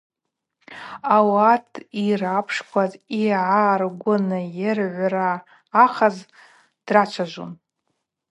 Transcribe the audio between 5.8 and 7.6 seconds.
ахъаз драчважвун.